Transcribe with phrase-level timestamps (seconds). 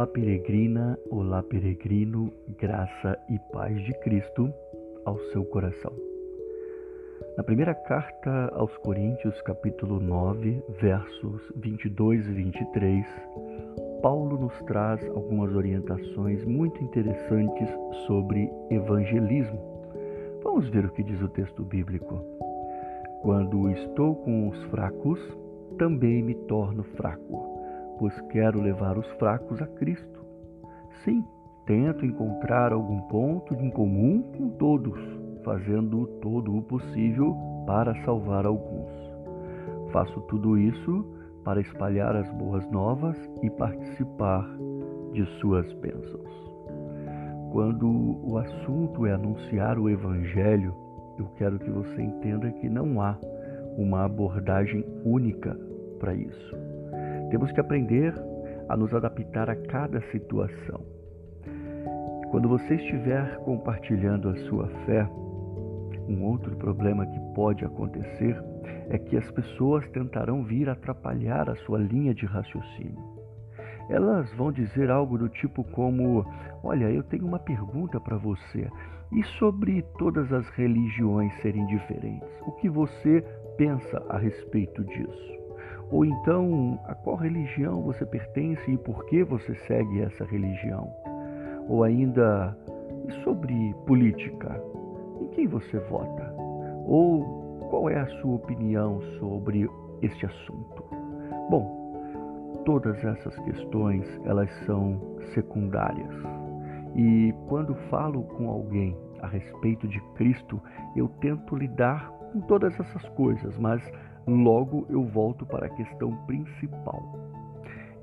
[0.00, 4.50] Olá, peregrina, olá, peregrino, graça e paz de Cristo
[5.04, 5.92] ao seu coração.
[7.36, 13.06] Na primeira carta aos Coríntios, capítulo 9, versos 22 e 23,
[14.00, 17.68] Paulo nos traz algumas orientações muito interessantes
[18.06, 19.60] sobre evangelismo.
[20.42, 22.24] Vamos ver o que diz o texto bíblico.
[23.20, 25.20] Quando estou com os fracos,
[25.76, 27.49] também me torno fraco
[28.00, 30.24] pois quero levar os fracos a Cristo.
[31.04, 31.22] Sim,
[31.66, 34.98] tento encontrar algum ponto em comum com todos,
[35.44, 37.36] fazendo todo o possível
[37.66, 38.90] para salvar alguns.
[39.92, 41.04] Faço tudo isso
[41.44, 44.48] para espalhar as boas novas e participar
[45.12, 46.40] de suas bênçãos.
[47.52, 47.86] Quando
[48.24, 50.74] o assunto é anunciar o Evangelho,
[51.18, 53.18] eu quero que você entenda que não há
[53.76, 55.54] uma abordagem única
[55.98, 56.79] para isso.
[57.30, 58.14] Temos que aprender
[58.68, 60.84] a nos adaptar a cada situação.
[62.30, 65.04] Quando você estiver compartilhando a sua fé,
[66.08, 68.36] um outro problema que pode acontecer
[68.88, 73.20] é que as pessoas tentarão vir atrapalhar a sua linha de raciocínio.
[73.88, 76.24] Elas vão dizer algo do tipo como:
[76.62, 78.68] Olha, eu tenho uma pergunta para você.
[79.12, 82.28] E sobre todas as religiões serem diferentes?
[82.46, 83.22] O que você
[83.56, 85.40] pensa a respeito disso?
[85.90, 90.88] Ou então, a qual religião você pertence e por que você segue essa religião?
[91.68, 92.56] Ou ainda,
[93.08, 94.62] e sobre política?
[95.20, 96.32] Em quem você vota?
[96.86, 99.68] Ou qual é a sua opinião sobre
[100.02, 100.84] este assunto?
[101.50, 105.00] Bom, todas essas questões, elas são
[105.34, 106.14] secundárias.
[106.94, 110.60] E quando falo com alguém a respeito de Cristo,
[110.94, 113.82] eu tento lidar com todas essas coisas, mas
[114.30, 117.02] Logo eu volto para a questão principal.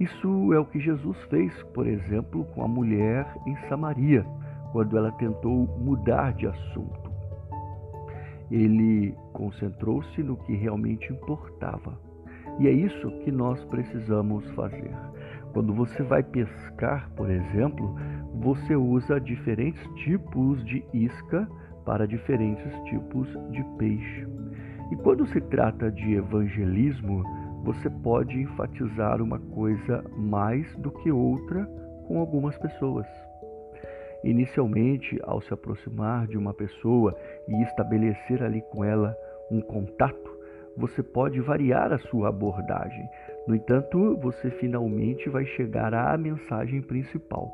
[0.00, 4.26] Isso é o que Jesus fez, por exemplo, com a mulher em Samaria,
[4.72, 7.12] quando ela tentou mudar de assunto.
[8.50, 11.96] Ele concentrou-se no que realmente importava.
[12.58, 14.90] E é isso que nós precisamos fazer.
[15.52, 17.94] Quando você vai pescar, por exemplo,
[18.34, 21.48] você usa diferentes tipos de isca
[21.84, 24.26] para diferentes tipos de peixe.
[24.90, 27.22] E quando se trata de evangelismo,
[27.64, 31.64] você pode enfatizar uma coisa mais do que outra
[32.06, 33.06] com algumas pessoas.
[34.22, 37.16] Inicialmente, ao se aproximar de uma pessoa
[37.48, 39.16] e estabelecer ali com ela
[39.50, 40.36] um contato,
[40.76, 43.08] você pode variar a sua abordagem.
[43.46, 47.52] No entanto, você finalmente vai chegar à mensagem principal.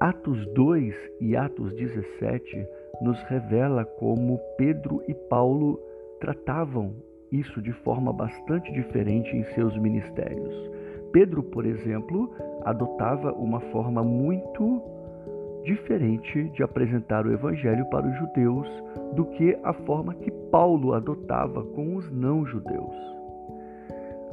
[0.00, 2.66] Atos 2 e Atos 17
[3.00, 5.78] nos revela como Pedro e Paulo
[6.20, 6.92] tratavam
[7.30, 10.54] isso de forma bastante diferente em seus ministérios.
[11.12, 12.30] Pedro, por exemplo,
[12.64, 14.82] adotava uma forma muito
[15.64, 18.68] diferente de apresentar o evangelho para os judeus
[19.14, 22.94] do que a forma que Paulo adotava com os não-judeus.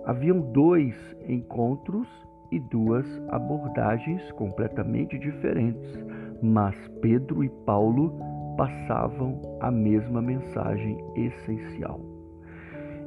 [0.06, 0.96] Haviam dois
[1.28, 2.08] encontros
[2.52, 6.06] e duas abordagens completamente diferentes,
[6.42, 8.14] mas Pedro e Paulo
[8.56, 12.00] passavam a mesma mensagem essencial.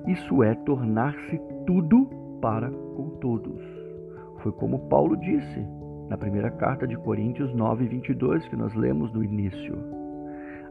[0.06, 2.08] Isso é tornar-se tudo
[2.40, 3.60] para com todos.
[4.42, 5.66] Foi como Paulo disse
[6.08, 9.76] na primeira carta de Coríntios 9, 22, que nós lemos no início.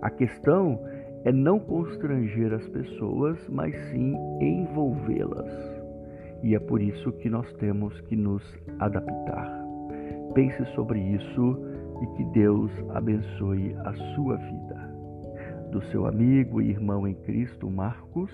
[0.01, 0.79] A questão
[1.23, 5.51] é não constranger as pessoas, mas sim envolvê-las.
[6.43, 8.43] E é por isso que nós temos que nos
[8.79, 9.65] adaptar.
[10.33, 11.59] Pense sobre isso
[12.01, 14.66] e que Deus abençoe a sua vida.
[15.71, 18.31] Do seu amigo e irmão em Cristo, Marcos,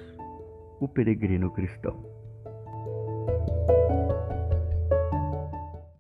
[0.79, 2.05] o peregrino cristão.